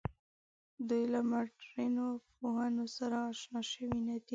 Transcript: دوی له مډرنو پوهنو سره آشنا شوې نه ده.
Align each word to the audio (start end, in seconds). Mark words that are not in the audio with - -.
دوی 0.89 1.03
له 1.13 1.21
مډرنو 1.29 2.07
پوهنو 2.39 2.85
سره 2.97 3.15
آشنا 3.29 3.61
شوې 3.71 3.99
نه 4.07 4.15
ده. 4.21 4.29